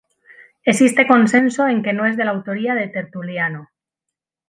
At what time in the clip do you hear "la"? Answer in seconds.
2.25-2.31